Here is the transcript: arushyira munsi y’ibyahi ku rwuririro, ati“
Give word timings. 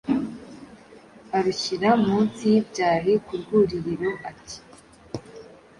arushyira 1.37 1.89
munsi 2.05 2.41
y’ibyahi 2.53 3.13
ku 3.25 3.33
rwuririro, 3.41 4.09
ati“ 4.31 4.57